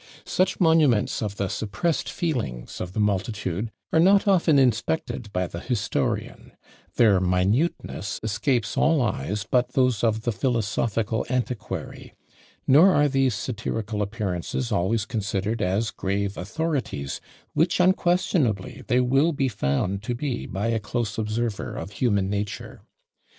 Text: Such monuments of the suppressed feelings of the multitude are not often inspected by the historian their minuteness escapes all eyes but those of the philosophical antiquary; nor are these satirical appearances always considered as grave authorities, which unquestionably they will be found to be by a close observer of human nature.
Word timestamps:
Such 0.25 0.59
monuments 0.59 1.21
of 1.21 1.35
the 1.37 1.47
suppressed 1.47 2.09
feelings 2.09 2.81
of 2.81 2.93
the 2.93 2.99
multitude 2.99 3.71
are 3.93 3.99
not 3.99 4.27
often 4.27 4.57
inspected 4.57 5.31
by 5.31 5.45
the 5.45 5.59
historian 5.59 6.53
their 6.95 7.19
minuteness 7.19 8.19
escapes 8.23 8.75
all 8.75 8.99
eyes 9.03 9.45
but 9.47 9.73
those 9.73 10.03
of 10.03 10.23
the 10.23 10.31
philosophical 10.31 11.23
antiquary; 11.29 12.15
nor 12.65 12.95
are 12.95 13.07
these 13.07 13.35
satirical 13.35 14.01
appearances 14.01 14.71
always 14.71 15.05
considered 15.05 15.61
as 15.61 15.91
grave 15.91 16.35
authorities, 16.35 17.21
which 17.53 17.79
unquestionably 17.79 18.81
they 18.87 19.01
will 19.01 19.33
be 19.33 19.47
found 19.49 20.01
to 20.01 20.15
be 20.15 20.47
by 20.47 20.69
a 20.69 20.79
close 20.79 21.19
observer 21.19 21.75
of 21.75 21.91
human 21.91 22.27
nature. 22.27 22.81